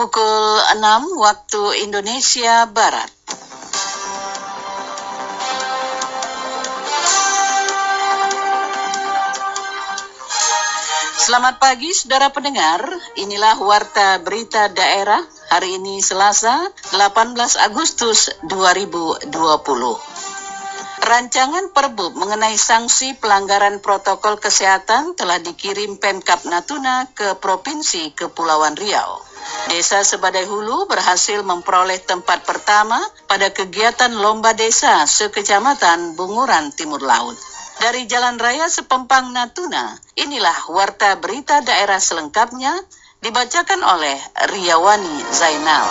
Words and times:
pukul 0.00 0.56
6 0.80 1.12
waktu 1.20 1.84
Indonesia 1.84 2.64
Barat. 2.72 3.12
Selamat 11.20 11.60
pagi 11.60 11.92
saudara 11.92 12.32
pendengar, 12.32 12.80
inilah 13.20 13.60
Warta 13.60 14.24
Berita 14.24 14.72
Daerah 14.72 15.20
hari 15.52 15.76
ini 15.76 16.00
Selasa 16.00 16.72
18 16.96 17.60
Agustus 17.60 18.32
2020. 18.48 19.28
Rancangan 21.00 21.76
Perbub 21.76 22.16
mengenai 22.16 22.56
sanksi 22.56 23.20
pelanggaran 23.20 23.84
protokol 23.84 24.40
kesehatan 24.40 25.12
telah 25.12 25.36
dikirim 25.44 26.00
Pemkap 26.00 26.48
Natuna 26.48 27.04
ke 27.12 27.36
Provinsi 27.36 28.16
Kepulauan 28.16 28.80
Riau. 28.80 29.29
Desa 29.70 30.02
Sebadai 30.02 30.44
Hulu 30.48 30.90
berhasil 30.90 31.40
memperoleh 31.46 32.02
tempat 32.02 32.42
pertama 32.42 32.98
pada 33.30 33.54
kegiatan 33.54 34.10
Lomba 34.10 34.50
Desa 34.56 35.06
sekecamatan 35.06 36.18
Bunguran 36.18 36.74
Timur 36.74 36.98
Laut. 36.98 37.38
Dari 37.80 38.04
Jalan 38.04 38.36
Raya 38.36 38.68
Sepempang 38.68 39.32
Natuna, 39.32 39.96
inilah 40.18 40.68
warta 40.68 41.16
berita 41.16 41.64
daerah 41.64 41.96
selengkapnya 41.96 42.76
dibacakan 43.24 43.80
oleh 43.80 44.16
Riawani 44.52 45.16
Zainal. 45.32 45.88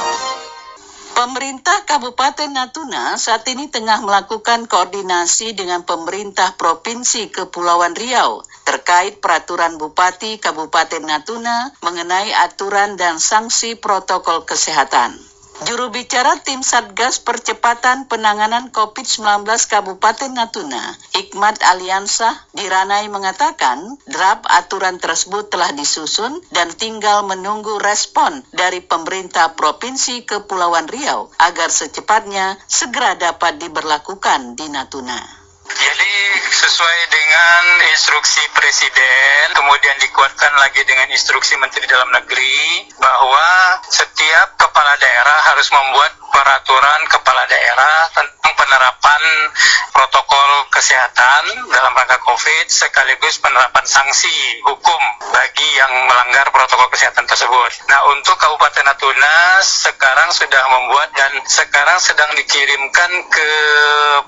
Pemerintah 1.17 1.83
Kabupaten 1.83 2.47
Natuna 2.47 3.19
saat 3.19 3.43
ini 3.51 3.67
tengah 3.67 4.05
melakukan 4.05 4.71
koordinasi 4.71 5.51
dengan 5.57 5.83
pemerintah 5.83 6.55
Provinsi 6.55 7.27
Kepulauan 7.27 7.91
Riau 7.97 8.45
terkait 8.69 9.17
peraturan 9.17 9.81
Bupati 9.81 10.37
Kabupaten 10.37 11.01
Natuna 11.01 11.73
mengenai 11.81 12.29
aturan 12.37 13.01
dan 13.01 13.17
sanksi 13.17 13.73
protokol 13.73 14.45
kesehatan. 14.45 15.17
Juru 15.65 15.89
bicara 15.91 16.37
tim 16.39 16.61
Satgas 16.61 17.19
Percepatan 17.19 18.05
Penanganan 18.05 18.69
COVID-19 18.69 19.43
Kabupaten 19.67 20.31
Natuna, 20.31 20.95
Hikmat 21.17 21.59
Aliansah 21.65 22.31
Diranai 22.53 23.09
mengatakan, 23.09 23.97
draft 24.05 24.45
aturan 24.47 25.01
tersebut 25.01 25.49
telah 25.49 25.73
disusun 25.73 26.37
dan 26.53 26.69
tinggal 26.71 27.25
menunggu 27.25 27.75
respon 27.81 28.45
dari 28.53 28.85
pemerintah 28.85 29.57
Provinsi 29.57 30.29
Kepulauan 30.29 30.85
Riau 30.87 31.27
agar 31.41 31.73
secepatnya 31.73 32.55
segera 32.69 33.17
dapat 33.17 33.59
diberlakukan 33.59 34.55
di 34.55 34.69
Natuna. 34.71 35.38
Jadi 35.79 36.15
sesuai 36.51 36.99
dengan 37.07 37.63
instruksi 37.87 38.43
Presiden, 38.51 39.55
kemudian 39.55 39.95
dikuatkan 40.03 40.51
lagi 40.59 40.83
dengan 40.83 41.07
instruksi 41.07 41.55
Menteri 41.55 41.87
Dalam 41.87 42.11
Negeri 42.11 42.91
bahwa 42.99 43.79
setiap 43.87 44.59
kepala 44.59 44.91
daerah 44.99 45.39
harus 45.55 45.71
membuat 45.71 46.18
peraturan 46.31 47.01
kepala 47.09 47.43
daerah 47.49 47.97
tentang 48.13 48.53
penerapan 48.55 49.23
protokol 49.91 50.51
kesehatan 50.71 51.43
dalam 51.69 51.91
rangka 51.93 52.17
COVID 52.23 52.65
sekaligus 52.71 53.41
penerapan 53.41 53.85
sanksi 53.85 54.63
hukum 54.63 55.01
bagi 55.33 55.67
yang 55.75 55.91
melanggar 56.07 56.47
protokol 56.55 56.87
kesehatan 56.93 57.25
tersebut. 57.27 57.71
Nah, 57.91 58.01
untuk 58.15 58.39
Kabupaten 58.39 58.85
Natuna 58.85 59.59
sekarang 59.59 60.29
sudah 60.31 60.63
membuat 60.71 61.09
dan 61.17 61.33
sekarang 61.45 61.97
sedang 61.99 62.31
dikirimkan 62.37 63.11
ke 63.27 63.51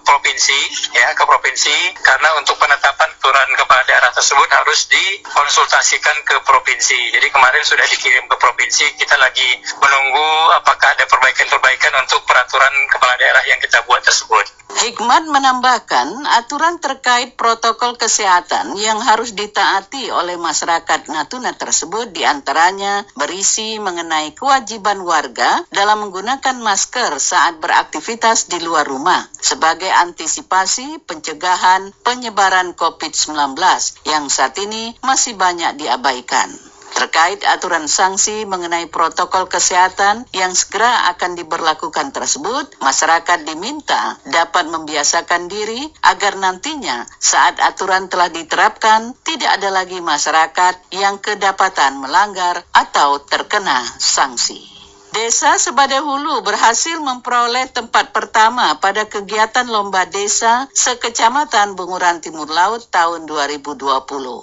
provinsi 0.03 0.59
ya 0.97 1.13
ke 1.15 1.23
provinsi 1.23 1.95
karena 2.03 2.29
untuk 2.35 2.57
penetapan 2.59 3.11
aturan 3.21 3.53
kepala 3.53 3.85
daerah 3.85 4.09
tersebut 4.17 4.49
harus 4.49 4.89
dikonsultasikan 4.89 6.17
ke 6.25 6.41
provinsi. 6.41 7.13
Jadi 7.13 7.29
kemarin 7.29 7.61
sudah 7.61 7.85
dikirim 7.85 8.25
ke 8.25 8.35
provinsi, 8.41 8.97
kita 8.97 9.13
lagi 9.15 9.61
menunggu 9.77 10.57
apakah 10.57 10.89
ada 10.97 11.05
perbaikan-perbaikan 11.05 11.90
untuk 11.99 12.23
peraturan 12.23 12.73
kepala 12.87 13.15
daerah 13.19 13.43
yang 13.47 13.59
kita 13.59 13.83
buat 13.85 14.01
tersebut. 14.03 14.61
Hikmat 14.71 15.27
menambahkan 15.27 16.23
aturan 16.41 16.79
terkait 16.79 17.35
protokol 17.35 17.99
kesehatan 17.99 18.79
yang 18.79 19.03
harus 19.03 19.35
ditaati 19.35 20.09
oleh 20.15 20.39
masyarakat 20.39 21.11
Natuna 21.11 21.51
tersebut 21.53 22.15
di 22.15 22.23
antaranya 22.23 23.03
berisi 23.19 23.77
mengenai 23.83 24.31
kewajiban 24.31 25.03
warga 25.03 25.61
dalam 25.75 26.07
menggunakan 26.07 26.57
masker 26.63 27.19
saat 27.19 27.59
beraktivitas 27.59 28.47
di 28.47 28.63
luar 28.63 28.87
rumah 28.87 29.21
sebagai 29.37 29.91
antisipasi 29.91 31.03
pencegahan 31.03 31.91
penyebaran 32.07 32.71
COVID-19 32.73 33.59
yang 34.07 34.31
saat 34.31 34.55
ini 34.55 34.95
masih 35.03 35.35
banyak 35.35 35.77
diabaikan 35.77 36.70
terkait 36.91 37.41
aturan 37.47 37.87
sanksi 37.87 38.43
mengenai 38.43 38.91
protokol 38.91 39.47
kesehatan 39.47 40.27
yang 40.35 40.51
segera 40.51 41.11
akan 41.15 41.39
diberlakukan 41.39 42.11
tersebut, 42.11 42.77
masyarakat 42.83 43.47
diminta 43.47 44.19
dapat 44.27 44.67
membiasakan 44.67 45.47
diri 45.47 45.87
agar 46.03 46.35
nantinya 46.35 47.07
saat 47.17 47.57
aturan 47.63 48.11
telah 48.11 48.27
diterapkan 48.27 49.15
tidak 49.23 49.59
ada 49.59 49.69
lagi 49.71 50.03
masyarakat 50.03 50.93
yang 50.95 51.17
kedapatan 51.23 52.03
melanggar 52.03 52.63
atau 52.75 53.23
terkena 53.23 53.81
sanksi. 53.97 54.80
Desa 55.21 55.53
Sebadai 55.53 56.01
Hulu 56.01 56.41
berhasil 56.41 56.97
memperoleh 56.97 57.69
tempat 57.69 58.09
pertama 58.09 58.81
pada 58.81 59.05
kegiatan 59.05 59.69
Lomba 59.69 60.09
Desa 60.09 60.65
sekecamatan 60.73 61.77
Bunguran 61.77 62.25
Timur 62.25 62.49
Laut 62.49 62.89
tahun 62.89 63.29
2020. 63.29 63.85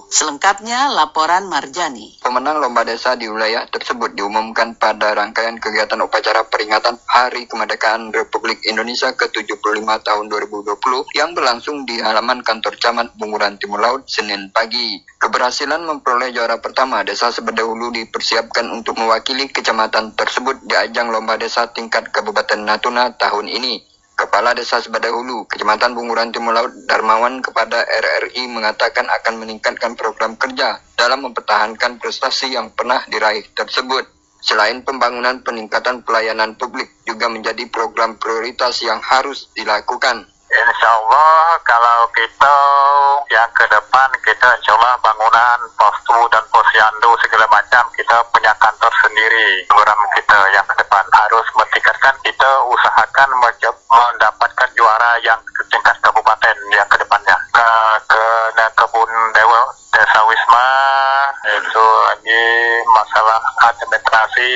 Selengkapnya 0.07 0.87
laporan 0.95 1.51
Marjani. 1.51 2.23
Pemenang 2.23 2.63
Lomba 2.63 2.87
Desa 2.87 3.19
di 3.19 3.27
wilayah 3.27 3.67
tersebut 3.67 4.15
diumumkan 4.15 4.79
pada 4.79 5.19
rangkaian 5.19 5.59
kegiatan 5.59 5.99
upacara 5.99 6.47
peringatan 6.47 6.95
Hari 7.11 7.51
Kemerdekaan 7.51 8.15
Republik 8.15 8.63
Indonesia 8.63 9.11
ke-75 9.19 9.83
tahun 9.83 10.31
2020 10.31 10.79
yang 11.19 11.35
berlangsung 11.35 11.91
di 11.91 11.99
halaman 11.99 12.47
kantor 12.47 12.79
camat 12.79 13.11
Bunguran 13.19 13.59
Timur 13.59 13.83
Laut 13.83 14.07
Senin 14.07 14.55
pagi. 14.55 15.03
Keberhasilan 15.19 15.83
memperoleh 15.83 16.31
juara 16.31 16.63
pertama 16.63 17.03
Desa 17.03 17.35
Sebadai 17.35 17.67
Hulu 17.67 17.91
dipersiapkan 17.91 18.71
untuk 18.71 18.95
mewakili 18.95 19.51
kecamatan 19.51 20.15
tersebut 20.15 20.68
di 20.69 20.77
ajang 20.77 21.09
lomba 21.09 21.41
desa 21.41 21.73
tingkat 21.73 22.13
Kabupaten 22.13 22.61
Natuna 22.61 23.17
tahun 23.17 23.49
ini. 23.49 23.81
Kepala 24.19 24.51
Desa 24.51 24.83
Sebadai 24.83 25.15
Hulu, 25.15 25.47
Kecamatan 25.47 25.95
Bunguran 25.95 26.35
Timur 26.35 26.51
Laut, 26.51 26.75
Darmawan 26.91 27.39
kepada 27.39 27.87
RRI 27.87 28.51
mengatakan 28.51 29.07
akan 29.07 29.39
meningkatkan 29.39 29.95
program 29.95 30.35
kerja 30.35 30.83
dalam 30.99 31.23
mempertahankan 31.23 32.03
prestasi 32.03 32.51
yang 32.59 32.75
pernah 32.75 32.99
diraih 33.07 33.47
tersebut. 33.55 34.11
Selain 34.43 34.83
pembangunan 34.83 35.39
peningkatan 35.47 36.03
pelayanan 36.03 36.59
publik 36.59 36.91
juga 37.07 37.31
menjadi 37.31 37.63
program 37.71 38.19
prioritas 38.19 38.83
yang 38.83 38.99
harus 39.07 39.55
dilakukan. 39.55 40.27
Insya 40.49 40.89
Allah 40.91 41.61
kalau 41.63 42.11
kita 42.11 42.57
yang 43.31 43.51
ke 43.55 43.71
depan 43.71 44.09
kita 44.25 44.49
insya 44.59 44.73
Allah 44.81 44.97
bangunan 44.99 45.59
postu 45.77 46.19
dan 46.33 46.43
posyandu 46.51 47.13
segala 47.21 47.45
macam 47.53 47.85
kita 47.93 48.17
punya 48.33 48.51
kantor 48.57 48.93
sendiri 49.05 49.69
program 49.69 50.01
kita 50.17 50.39
yang 50.57 50.65
ke 50.65 50.75
depan 50.81 50.98
harus 51.13 51.47
meningkatkan 51.53 52.15
kita 52.25 52.51
usahakan 52.73 53.29
mendapatkan 53.37 54.69
juara 54.73 55.13
yang 55.21 55.39
tingkat 55.69 55.97
kabupaten 56.01 56.57
yang 56.73 56.89
ke 56.89 56.97
depannya. 56.97 57.37
Ke 57.53 57.69
ke 58.09 58.23
kebun 58.79 59.11
dewa 59.35 59.61
desa 59.93 60.21
wisma 60.25 60.69
itu 61.45 61.87
lagi 62.09 62.47
masalah 62.95 63.39
administrasi 63.69 64.53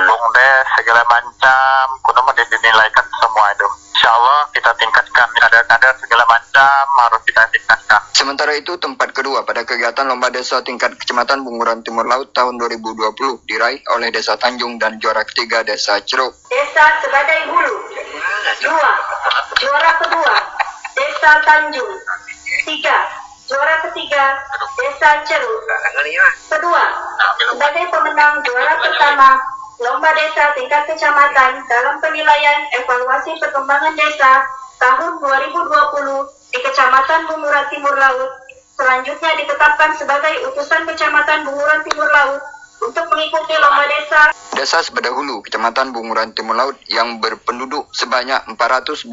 bumdes 0.00 0.66
segala 0.80 1.02
macam. 1.10 1.82
Kuno 2.00 2.20
dinilaikan 2.32 3.06
semua 3.20 3.46
itu. 3.52 3.68
Insya 3.92 4.10
Allah 4.16 4.40
kita 4.56 4.70
tingkatkan. 4.80 5.28
Kader-kader 5.36 5.92
segala 6.00 6.24
macam 6.24 6.84
harus 7.04 7.22
kita 7.28 7.42
tingkatkan. 7.52 8.00
Sementara 8.16 8.56
itu 8.56 8.72
tempat 8.80 8.95
pada 9.46 9.62
kegiatan 9.62 10.10
Lomba 10.10 10.26
Desa 10.34 10.58
tingkat 10.66 10.98
Kecamatan 10.98 11.46
Bunguran 11.46 11.80
Timur 11.86 12.02
Laut 12.02 12.34
tahun 12.34 12.58
2020 12.58 13.46
diraih 13.46 13.78
oleh 13.94 14.10
Desa 14.10 14.34
Tanjung 14.34 14.76
dan 14.82 14.98
juara 14.98 15.22
ketiga 15.22 15.62
Desa 15.62 16.02
Ceruk. 16.02 16.34
Desa 16.50 16.84
Sebadai 17.06 17.46
Hulu. 17.46 17.76
Dua. 18.66 18.90
Juara 19.62 19.92
kedua 20.02 20.34
Desa 20.98 21.32
Tanjung. 21.46 21.94
Tiga. 22.66 22.98
Juara 23.46 23.86
ketiga 23.86 24.34
Desa 24.82 25.22
Ceruk. 25.30 25.62
Kedua, 26.50 26.84
sebagai 27.54 27.84
pemenang 27.94 28.42
juara 28.42 28.74
pertama 28.82 29.38
Lomba 29.78 30.10
Desa 30.18 30.50
tingkat 30.58 30.90
kecamatan 30.90 31.62
dalam 31.70 31.94
penilaian 32.02 32.58
evaluasi 32.82 33.38
perkembangan 33.38 33.94
desa 33.94 34.42
tahun 34.80 35.20
2020 35.20 36.52
di 36.52 36.58
Kecamatan 36.64 37.20
Bunguran 37.28 37.66
Timur 37.68 37.94
Laut. 37.96 38.45
Selanjutnya 38.76 39.32
ditetapkan 39.40 39.96
sebagai 39.96 40.52
utusan 40.52 40.84
Kecamatan 40.84 41.48
Bunguran 41.48 41.80
Timur 41.88 42.04
Laut 42.12 42.44
untuk 42.84 43.08
mengikuti 43.08 43.56
lomba 43.56 43.88
desa. 43.88 44.36
Desa 44.52 44.84
Sebedahulu, 44.84 45.40
Kecamatan 45.40 45.96
Bunguran 45.96 46.36
Timur 46.36 46.60
Laut 46.60 46.76
yang 46.92 47.16
berpenduduk 47.16 47.88
sebanyak 47.96 48.36
422 48.52 49.08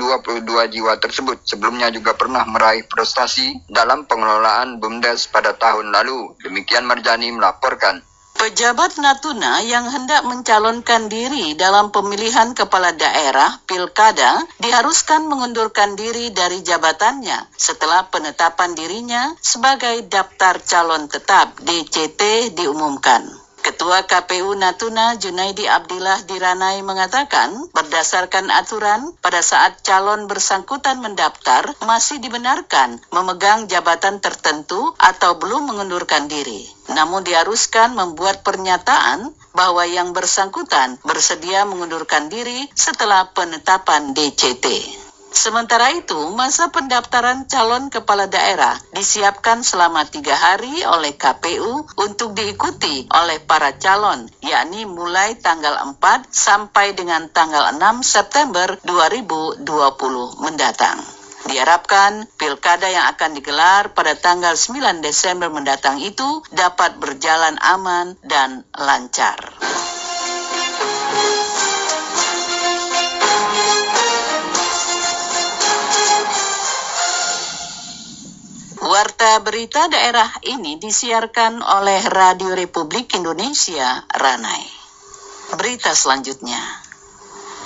jiwa 0.68 1.00
tersebut 1.00 1.48
sebelumnya 1.48 1.88
juga 1.96 2.12
pernah 2.12 2.44
meraih 2.44 2.84
prestasi 2.92 3.64
dalam 3.72 4.04
pengelolaan 4.04 4.84
BUMDes 4.84 5.32
pada 5.32 5.56
tahun 5.56 5.96
lalu. 5.96 6.36
Demikian 6.44 6.84
Marjani 6.84 7.32
melaporkan. 7.32 8.04
Pejabat 8.44 9.00
Natuna 9.00 9.64
yang 9.64 9.88
hendak 9.88 10.28
mencalonkan 10.28 11.08
diri 11.08 11.56
dalam 11.56 11.96
pemilihan 11.96 12.52
kepala 12.52 12.92
daerah 12.92 13.64
Pilkada 13.64 14.44
diharuskan 14.60 15.32
mengundurkan 15.32 15.96
diri 15.96 16.28
dari 16.36 16.60
jabatannya 16.60 17.56
setelah 17.56 18.12
penetapan 18.12 18.76
dirinya 18.76 19.32
sebagai 19.40 20.04
daftar 20.12 20.60
calon 20.60 21.08
tetap 21.08 21.56
DCT 21.64 22.52
diumumkan. 22.52 23.43
Ketua 23.74 24.06
KPU 24.06 24.54
Natuna 24.54 25.18
Junaidi 25.18 25.66
Abdillah 25.66 26.30
Diranai 26.30 26.86
mengatakan 26.86 27.74
berdasarkan 27.74 28.54
aturan 28.54 29.18
pada 29.18 29.42
saat 29.42 29.82
calon 29.82 30.30
bersangkutan 30.30 31.02
mendaftar 31.02 31.74
masih 31.82 32.22
dibenarkan 32.22 33.02
memegang 33.10 33.66
jabatan 33.66 34.22
tertentu 34.22 34.94
atau 35.02 35.42
belum 35.42 35.74
mengundurkan 35.74 36.30
diri. 36.30 36.70
Namun 36.94 37.26
diharuskan 37.26 37.98
membuat 37.98 38.46
pernyataan 38.46 39.34
bahwa 39.58 39.90
yang 39.90 40.14
bersangkutan 40.14 41.02
bersedia 41.02 41.66
mengundurkan 41.66 42.30
diri 42.30 42.70
setelah 42.78 43.34
penetapan 43.34 44.14
DCT. 44.14 45.02
Sementara 45.34 45.90
itu, 45.98 46.30
masa 46.38 46.70
pendaftaran 46.70 47.50
calon 47.50 47.90
kepala 47.90 48.30
daerah 48.30 48.78
disiapkan 48.94 49.66
selama 49.66 50.06
tiga 50.06 50.38
hari 50.38 50.86
oleh 50.86 51.18
KPU 51.18 51.90
untuk 51.98 52.38
diikuti 52.38 53.10
oleh 53.10 53.42
para 53.42 53.74
calon, 53.82 54.30
yakni 54.46 54.86
mulai 54.86 55.34
tanggal 55.42 55.74
4 55.98 56.30
sampai 56.30 56.94
dengan 56.94 57.34
tanggal 57.34 57.74
6 57.74 58.06
September 58.06 58.78
2020 58.86 59.66
mendatang. 60.38 61.02
Diharapkan 61.50 62.30
pilkada 62.38 62.88
yang 62.88 63.10
akan 63.18 63.34
digelar 63.34 63.92
pada 63.92 64.14
tanggal 64.14 64.54
9 64.54 65.02
Desember 65.02 65.50
mendatang 65.50 65.98
itu 66.00 66.46
dapat 66.54 67.02
berjalan 67.02 67.58
aman 67.60 68.16
dan 68.22 68.64
lancar. 68.78 69.52
Warta 78.94 79.42
berita 79.42 79.90
daerah 79.90 80.30
ini 80.46 80.78
disiarkan 80.78 81.66
oleh 81.66 82.06
Radio 82.14 82.54
Republik 82.54 83.18
Indonesia, 83.18 84.06
Ranai. 84.06 84.62
Berita 85.58 85.98
selanjutnya. 85.98 86.83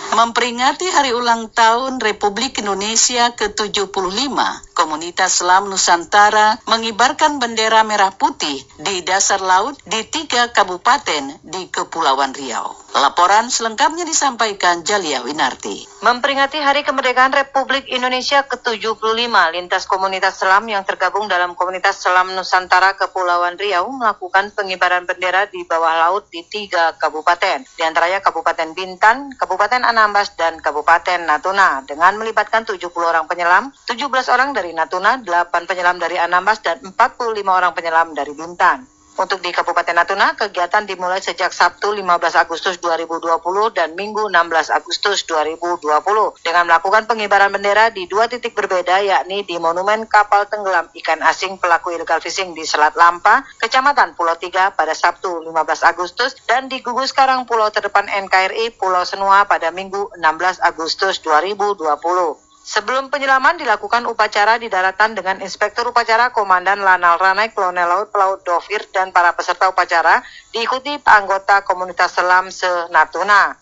Memperingati 0.07 0.87
hari 0.87 1.11
ulang 1.11 1.51
tahun 1.51 1.99
Republik 1.99 2.63
Indonesia 2.63 3.35
ke-75, 3.35 4.39
komunitas 4.71 5.43
selam 5.43 5.67
Nusantara 5.67 6.55
mengibarkan 6.63 7.43
bendera 7.43 7.83
merah 7.83 8.15
putih 8.15 8.63
di 8.79 9.03
dasar 9.03 9.43
laut 9.43 9.75
di 9.83 10.07
tiga 10.07 10.47
kabupaten 10.55 11.43
di 11.43 11.67
Kepulauan 11.67 12.31
Riau. 12.31 12.87
Laporan 12.97 13.51
selengkapnya 13.51 14.07
disampaikan 14.07 14.81
Jalia 14.81 15.21
Winarti. 15.21 15.85
Memperingati 16.01 16.57
Hari 16.57 16.81
Kemerdekaan 16.81 17.29
Republik 17.29 17.85
Indonesia 17.91 18.41
ke-75, 18.47 19.29
lintas 19.53 19.85
komunitas 19.85 20.39
selam 20.39 20.65
yang 20.65 20.81
tergabung 20.81 21.29
dalam 21.29 21.53
komunitas 21.53 22.01
selam 22.01 22.33
Nusantara 22.33 22.97
Kepulauan 22.97 23.59
Riau 23.59 23.91
melakukan 23.91 24.49
pengibaran 24.55 25.05
bendera 25.05 25.45
di 25.45 25.61
bawah 25.67 26.09
laut 26.09 26.31
di 26.33 26.41
tiga 26.47 26.95
kabupaten, 26.97 27.69
di 27.75 27.83
antaranya 27.85 28.23
Kabupaten 28.23 28.73
Bintan, 28.73 29.29
Kabupaten 29.35 29.83
Anambas, 29.97 30.37
dan 30.37 30.61
Kabupaten 30.61 31.25
Natuna, 31.25 31.81
dengan 31.81 32.21
melibatkan 32.21 32.61
70 32.61 32.85
orang 33.01 33.25
penyelam, 33.25 33.73
17 33.89 34.29
orang 34.29 34.53
dari 34.53 34.69
Natuna, 34.69 35.17
8 35.25 35.65
penyelam 35.65 35.97
dari 35.97 36.21
Anambas, 36.21 36.61
dan 36.61 36.77
45 36.85 37.41
orang 37.49 37.73
penyelam 37.73 38.13
dari 38.13 38.29
Bintan. 38.37 38.96
Untuk 39.17 39.41
di 39.41 39.49
Kabupaten 39.49 39.97
Natuna, 39.97 40.37
kegiatan 40.37 40.85
dimulai 40.85 41.17
sejak 41.17 41.49
Sabtu 41.49 41.89
15 41.89 42.05
Agustus 42.37 42.77
2020 42.77 43.41
dan 43.73 43.97
Minggu 43.97 44.29
16 44.29 44.69
Agustus 44.69 45.25
2020 45.25 46.37
dengan 46.45 46.69
melakukan 46.69 47.09
pengibaran 47.09 47.49
bendera 47.49 47.89
di 47.89 48.05
dua 48.05 48.29
titik 48.29 48.53
berbeda 48.53 49.01
yakni 49.01 49.41
di 49.41 49.57
Monumen 49.57 50.05
Kapal 50.05 50.45
Tenggelam 50.45 50.93
Ikan 50.93 51.25
Asing 51.25 51.57
Pelaku 51.57 51.97
Illegal 51.97 52.21
Fishing 52.21 52.53
di 52.53 52.61
Selat 52.61 52.93
Lampa, 52.93 53.41
Kecamatan 53.57 54.13
Pulau 54.13 54.37
Tiga 54.37 54.69
pada 54.77 54.93
Sabtu 54.93 55.41
15 55.41 55.49
Agustus 55.89 56.37
dan 56.45 56.69
di 56.69 56.85
Gugus 56.85 57.09
Karang 57.09 57.49
Pulau 57.49 57.73
Terdepan 57.73 58.05
NKRI 58.05 58.77
Pulau 58.77 59.01
Senua 59.01 59.49
pada 59.49 59.73
Minggu 59.73 60.13
16 60.13 60.61
Agustus 60.61 61.25
2020. 61.25 62.46
Sebelum 62.67 63.07
penyelaman 63.07 63.55
dilakukan 63.55 64.03
upacara 64.11 64.59
di 64.59 64.67
daratan 64.67 65.15
dengan 65.15 65.39
Inspektur 65.39 65.87
Upacara 65.87 66.35
Komandan 66.35 66.83
Lanal 66.83 67.15
Ranai 67.15 67.55
Kolonel 67.55 67.87
Laut 67.87 68.11
Pelaut 68.11 68.43
Dovir 68.43 68.83
dan 68.91 69.15
para 69.15 69.31
peserta 69.31 69.71
upacara 69.71 70.19
diikuti 70.51 70.99
anggota 71.07 71.63
komunitas 71.63 72.11
selam 72.11 72.51
se-Natuna. 72.51 73.55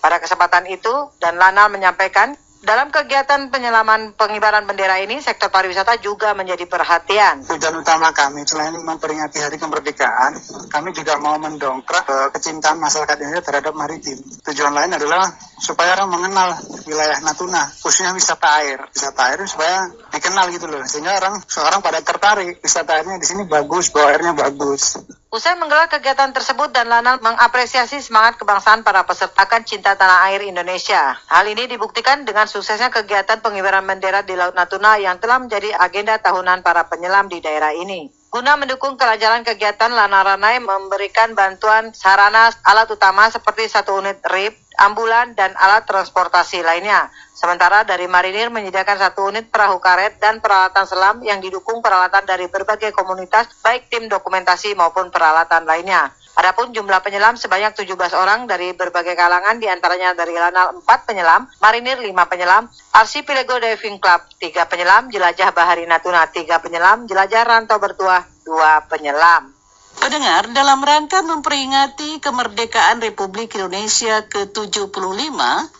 Pada 0.00 0.16
kesempatan 0.24 0.72
itu, 0.72 0.88
dan 1.20 1.36
Lanal 1.36 1.68
menyampaikan 1.68 2.32
dalam 2.66 2.90
kegiatan 2.90 3.46
penyelaman 3.46 4.18
pengibaran 4.18 4.66
bendera 4.66 4.98
ini, 4.98 5.22
sektor 5.22 5.54
pariwisata 5.54 6.02
juga 6.02 6.34
menjadi 6.34 6.66
perhatian. 6.66 7.46
Tujuan 7.46 7.78
utama 7.78 8.10
kami 8.10 8.42
selain 8.42 8.74
memperingati 8.74 9.38
Hari 9.38 9.54
Kemerdekaan, 9.54 10.34
kami 10.66 10.90
juga 10.90 11.14
mau 11.22 11.38
mendongkrak 11.38 12.04
uh, 12.10 12.28
kecintaan 12.34 12.82
masyarakat 12.82 13.22
Indonesia 13.22 13.46
terhadap 13.46 13.70
maritim. 13.70 14.18
Tujuan 14.50 14.74
lain 14.74 14.98
adalah 14.98 15.30
supaya 15.62 15.94
orang 15.94 16.10
mengenal 16.10 16.58
wilayah 16.90 17.22
Natuna, 17.22 17.70
khususnya 17.70 18.10
wisata 18.18 18.58
air. 18.58 18.82
Wisata 18.90 19.22
air 19.30 19.46
supaya 19.46 19.86
dikenal 20.10 20.50
gitu 20.50 20.66
loh, 20.66 20.82
sehingga 20.90 21.14
orang 21.22 21.38
seorang 21.46 21.78
pada 21.78 22.02
tertarik 22.02 22.58
wisata 22.66 22.98
airnya 22.98 23.22
di 23.22 23.26
sini 23.30 23.46
bagus, 23.46 23.94
bahwa 23.94 24.10
airnya 24.10 24.34
bagus. 24.34 24.98
Usai 25.26 25.58
menggelar 25.58 25.90
kegiatan 25.90 26.30
tersebut 26.30 26.70
dan 26.70 26.86
Lanal 26.86 27.18
mengapresiasi 27.18 27.98
semangat 27.98 28.38
kebangsaan 28.38 28.86
para 28.86 29.02
peserta 29.02 29.42
akan 29.42 29.66
cinta 29.66 29.98
tanah 29.98 30.30
air 30.30 30.46
Indonesia. 30.46 31.18
Hal 31.26 31.50
ini 31.50 31.66
dibuktikan 31.66 32.22
dengan 32.22 32.46
suksesnya 32.46 32.94
kegiatan 32.94 33.42
pengibaran 33.42 33.82
bendera 33.82 34.22
di 34.22 34.38
Laut 34.38 34.54
Natuna 34.54 35.02
yang 35.02 35.18
telah 35.18 35.42
menjadi 35.42 35.74
agenda 35.82 36.22
tahunan 36.22 36.62
para 36.62 36.86
penyelam 36.86 37.26
di 37.26 37.42
daerah 37.42 37.74
ini. 37.74 38.06
Guna 38.30 38.54
mendukung 38.54 38.94
kelancaran 38.94 39.42
kegiatan, 39.42 39.90
Lana 39.90 40.22
Ranai 40.22 40.62
memberikan 40.62 41.34
bantuan 41.34 41.90
sarana 41.90 42.52
alat 42.62 42.86
utama 42.90 43.26
seperti 43.26 43.66
satu 43.66 43.98
unit 43.98 44.22
RIP, 44.30 44.65
ambulan, 44.78 45.36
dan 45.36 45.52
alat 45.56 45.88
transportasi 45.88 46.60
lainnya. 46.60 47.08
Sementara 47.36 47.84
dari 47.84 48.08
Marinir 48.08 48.48
menyediakan 48.48 48.96
satu 48.96 49.28
unit 49.28 49.52
perahu 49.52 49.76
karet 49.76 50.16
dan 50.16 50.40
peralatan 50.40 50.88
selam 50.88 51.20
yang 51.20 51.36
didukung 51.40 51.84
peralatan 51.84 52.24
dari 52.24 52.48
berbagai 52.48 52.96
komunitas, 52.96 53.52
baik 53.60 53.92
tim 53.92 54.08
dokumentasi 54.08 54.72
maupun 54.72 55.12
peralatan 55.12 55.68
lainnya. 55.68 56.08
Adapun 56.36 56.68
jumlah 56.68 57.00
penyelam 57.00 57.40
sebanyak 57.40 57.72
17 57.72 57.96
orang 58.12 58.44
dari 58.44 58.76
berbagai 58.76 59.16
kalangan 59.16 59.56
di 59.56 59.72
antaranya 59.72 60.12
dari 60.12 60.36
Lanal 60.36 60.84
4 60.84 61.08
penyelam, 61.08 61.48
Marinir 61.64 61.96
5 61.96 62.12
penyelam, 62.28 62.68
Archipelago 62.92 63.56
Diving 63.56 63.96
Club 63.96 64.20
3 64.36 64.68
penyelam, 64.68 65.08
Jelajah 65.08 65.56
Bahari 65.56 65.88
Natuna 65.88 66.28
3 66.28 66.60
penyelam, 66.60 67.08
Jelajah 67.08 67.40
Rantau 67.40 67.80
Bertuah 67.80 68.28
2 68.44 68.52
penyelam. 68.92 69.55
Pendengar, 69.96 70.52
dalam 70.52 70.84
rangka 70.84 71.24
memperingati 71.24 72.20
kemerdekaan 72.20 73.00
Republik 73.00 73.56
Indonesia 73.56 74.28
ke-75, 74.28 74.92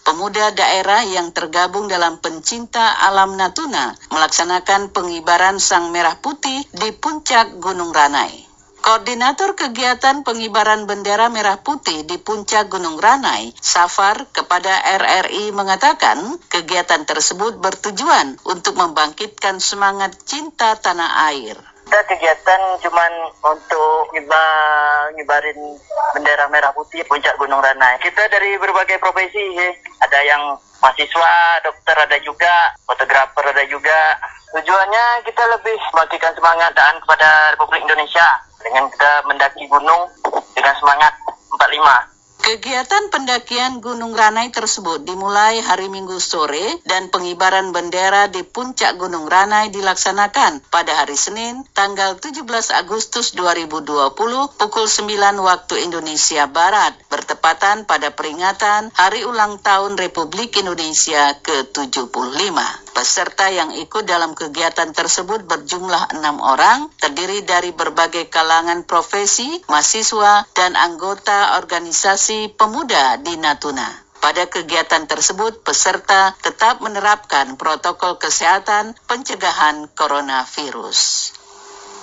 pemuda 0.09 0.57
daerah 0.57 1.05
yang 1.05 1.37
tergabung 1.37 1.85
dalam 1.85 2.17
pencinta 2.25 2.97
alam 3.05 3.37
Natuna 3.37 3.93
melaksanakan 4.09 4.89
pengibaran 4.97 5.61
sang 5.61 5.93
merah 5.93 6.17
putih 6.17 6.65
di 6.73 6.97
puncak 6.97 7.61
Gunung 7.61 7.93
Ranai. 7.93 8.49
Koordinator 8.81 9.53
kegiatan 9.53 10.25
pengibaran 10.25 10.89
bendera 10.89 11.29
merah 11.29 11.61
putih 11.61 12.09
di 12.09 12.17
puncak 12.17 12.73
Gunung 12.73 12.97
Ranai, 12.97 13.53
Safar, 13.61 14.33
kepada 14.33 14.81
RRI 14.97 15.53
mengatakan 15.53 16.41
kegiatan 16.49 17.05
tersebut 17.05 17.61
bertujuan 17.61 18.41
untuk 18.49 18.81
membangkitkan 18.81 19.61
semangat 19.61 20.17
cinta 20.25 20.73
tanah 20.79 21.29
air 21.29 21.76
kita 21.87 22.03
kegiatan 22.03 22.63
cuman 22.83 23.13
untuk 23.47 24.11
ngibar, 24.11 25.07
ngibarin 25.15 25.79
bendera 26.19 26.51
merah 26.51 26.75
putih 26.75 27.07
puncak 27.07 27.39
Gunung 27.39 27.63
Ranai. 27.63 27.95
Kita 28.03 28.27
dari 28.27 28.59
berbagai 28.59 28.99
profesi, 28.99 29.55
ya. 29.55 29.71
ada 30.03 30.19
yang 30.27 30.43
mahasiswa, 30.83 31.63
dokter 31.63 31.95
ada 31.95 32.19
juga, 32.27 32.75
fotografer 32.91 33.55
ada 33.55 33.63
juga. 33.71 34.19
Tujuannya 34.51 35.31
kita 35.31 35.43
lebih 35.47 35.79
membagikan 35.95 36.35
semangat 36.35 36.75
dan 36.75 36.99
kepada 37.07 37.55
Republik 37.55 37.87
Indonesia 37.87 38.29
dengan 38.67 38.91
kita 38.91 39.11
mendaki 39.31 39.63
gunung 39.71 40.11
dengan 40.59 40.75
semangat 40.83 41.15
45. 41.55 42.16
Kegiatan 42.47 43.11
pendakian 43.11 43.83
Gunung 43.83 44.15
Ranai 44.15 44.55
tersebut 44.55 45.03
dimulai 45.03 45.59
hari 45.67 45.91
Minggu 45.91 46.23
sore 46.23 46.79
dan 46.87 47.11
pengibaran 47.11 47.75
bendera 47.75 48.31
di 48.31 48.47
puncak 48.47 48.95
Gunung 49.03 49.27
Ranai 49.27 49.75
dilaksanakan 49.75 50.63
pada 50.71 50.95
hari 50.95 51.19
Senin 51.19 51.67
tanggal 51.75 52.15
17 52.15 52.47
Agustus 52.71 53.35
2020 53.35 54.15
pukul 54.63 54.87
9 54.87 55.43
waktu 55.43 55.91
Indonesia 55.91 56.47
Barat 56.47 56.95
bertepatan 57.11 57.83
pada 57.83 58.15
peringatan 58.15 58.95
Hari 58.95 59.27
Ulang 59.27 59.59
Tahun 59.59 59.99
Republik 59.99 60.55
Indonesia 60.55 61.35
ke-75. 61.43 62.86
Peserta 62.97 63.53
yang 63.53 63.77
ikut 63.77 64.09
dalam 64.09 64.33
kegiatan 64.33 64.89
tersebut 64.89 65.45
berjumlah 65.45 66.17
enam 66.17 66.41
orang, 66.41 66.89
terdiri 66.97 67.45
dari 67.45 67.77
berbagai 67.77 68.33
kalangan 68.33 68.89
profesi, 68.89 69.61
mahasiswa, 69.69 70.49
dan 70.57 70.73
anggota 70.81 71.61
organisasi 71.61 72.57
pemuda 72.57 73.21
di 73.21 73.37
Natuna. 73.37 73.85
Pada 74.17 74.49
kegiatan 74.49 75.05
tersebut, 75.05 75.61
peserta 75.61 76.33
tetap 76.41 76.81
menerapkan 76.81 77.61
protokol 77.61 78.17
kesehatan 78.17 78.97
pencegahan 79.05 79.93
coronavirus. 79.93 81.37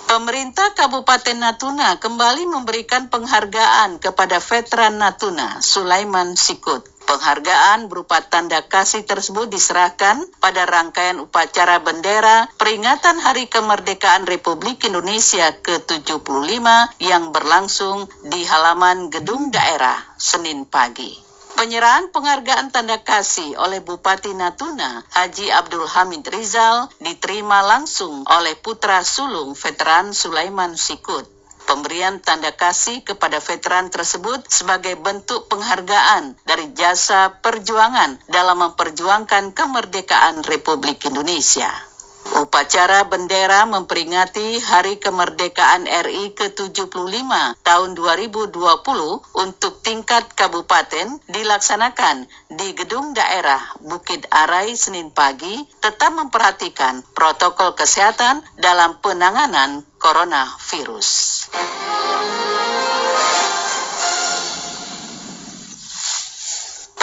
Pemerintah 0.06 0.78
Kabupaten 0.78 1.42
Natuna 1.42 1.98
kembali 1.98 2.46
memberikan 2.46 3.10
penghargaan 3.10 3.98
kepada 3.98 4.38
veteran 4.38 5.02
Natuna, 5.02 5.58
Sulaiman 5.58 6.38
Sikut. 6.38 6.93
Penghargaan 7.04 7.92
berupa 7.92 8.24
tanda 8.24 8.64
kasih 8.64 9.04
tersebut 9.04 9.52
diserahkan 9.52 10.24
pada 10.40 10.64
rangkaian 10.64 11.20
upacara 11.20 11.84
bendera 11.84 12.48
peringatan 12.56 13.20
Hari 13.20 13.46
Kemerdekaan 13.52 14.24
Republik 14.24 14.88
Indonesia 14.88 15.52
ke-75 15.60 16.64
yang 17.04 17.28
berlangsung 17.28 18.08
di 18.24 18.48
halaman 18.48 19.12
gedung 19.12 19.52
daerah 19.52 20.00
Senin 20.16 20.64
pagi. 20.64 21.24
Penyerahan 21.54 22.10
penghargaan 22.10 22.74
tanda 22.74 22.98
kasih 22.98 23.54
oleh 23.62 23.78
Bupati 23.78 24.34
Natuna, 24.34 25.06
Haji 25.14 25.54
Abdul 25.54 25.86
Hamid 25.86 26.26
Rizal, 26.26 26.90
diterima 26.98 27.62
langsung 27.62 28.26
oleh 28.26 28.58
putra 28.58 29.06
sulung 29.06 29.54
veteran 29.54 30.10
Sulaiman 30.10 30.74
Sikut. 30.74 31.33
Pemberian 31.64 32.20
tanda 32.20 32.52
kasih 32.52 33.00
kepada 33.00 33.40
veteran 33.40 33.88
tersebut 33.88 34.44
sebagai 34.52 35.00
bentuk 35.00 35.48
penghargaan 35.48 36.36
dari 36.44 36.76
jasa 36.76 37.40
perjuangan 37.40 38.20
dalam 38.28 38.60
memperjuangkan 38.68 39.56
kemerdekaan 39.56 40.44
Republik 40.44 41.08
Indonesia. 41.08 41.93
Upacara 42.34 43.06
bendera 43.06 43.62
memperingati 43.62 44.58
Hari 44.58 44.98
Kemerdekaan 44.98 45.86
RI 45.86 46.34
ke-75 46.34 47.30
tahun 47.62 47.90
2020 47.94 48.58
untuk 49.38 49.78
tingkat 49.86 50.34
kabupaten 50.34 51.22
dilaksanakan 51.30 52.26
di 52.50 52.74
Gedung 52.74 53.14
Daerah 53.14 53.78
Bukit 53.78 54.26
Arai 54.34 54.74
Senin 54.74 55.14
pagi 55.14 55.62
tetap 55.78 56.10
memperhatikan 56.10 57.06
protokol 57.14 57.78
kesehatan 57.78 58.42
dalam 58.58 58.98
penanganan 58.98 59.86
coronavirus. 60.02 61.10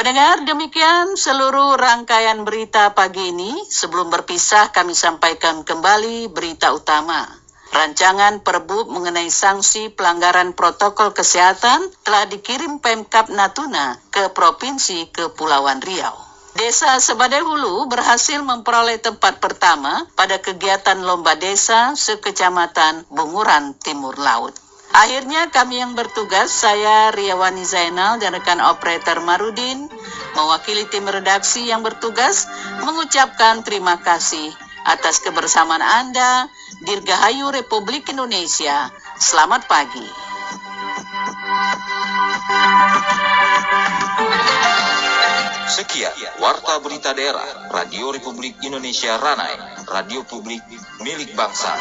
Pendengar, 0.02 0.50
demikian 0.50 1.14
seluruh 1.14 1.78
rangkaian 1.78 2.42
berita 2.42 2.90
pagi 2.98 3.30
ini. 3.30 3.62
Sebelum 3.70 4.10
berpisah, 4.10 4.74
kami 4.74 4.98
sampaikan 4.98 5.62
kembali 5.62 6.26
berita 6.34 6.74
utama. 6.74 7.22
Rancangan 7.70 8.42
Perbu 8.42 8.90
mengenai 8.90 9.30
sanksi 9.30 9.94
pelanggaran 9.94 10.58
protokol 10.58 11.14
kesehatan 11.14 11.86
telah 12.02 12.26
dikirim 12.26 12.82
Pemkap 12.82 13.30
Natuna 13.30 13.94
ke 14.10 14.34
Provinsi 14.34 15.06
Kepulauan 15.14 15.86
Riau. 15.86 16.18
Desa 16.58 16.98
Sebadai 16.98 17.46
Hulu 17.46 17.86
berhasil 17.86 18.42
memperoleh 18.42 18.98
tempat 18.98 19.38
pertama 19.38 20.10
pada 20.18 20.42
kegiatan 20.42 20.98
Lomba 20.98 21.38
Desa 21.38 21.94
sekecamatan 21.94 23.06
Bunguran 23.14 23.78
Timur 23.78 24.18
Laut. 24.18 24.71
Akhirnya 24.92 25.48
kami 25.48 25.80
yang 25.80 25.96
bertugas, 25.96 26.52
saya 26.52 27.16
Riawani 27.16 27.64
Zainal 27.64 28.20
dan 28.20 28.36
rekan 28.36 28.60
operator 28.60 29.24
Marudin, 29.24 29.88
mewakili 30.36 30.84
tim 30.92 31.08
redaksi 31.08 31.64
yang 31.64 31.80
bertugas, 31.80 32.52
mengucapkan 32.84 33.64
terima 33.64 33.96
kasih 34.04 34.52
atas 34.84 35.24
kebersamaan 35.24 35.80
Anda, 35.80 36.52
Dirgahayu 36.84 37.56
Republik 37.56 38.12
Indonesia. 38.12 38.92
Selamat 39.16 39.64
pagi. 39.72 40.08
Sekian 45.72 46.12
Warta 46.44 46.84
Berita 46.84 47.16
Daerah 47.16 47.72
Radio 47.72 48.12
Republik 48.12 48.60
Indonesia 48.60 49.16
Ranai, 49.16 49.56
radio 49.88 50.28
publik 50.28 50.60
milik 51.00 51.32
bangsa. 51.32 51.72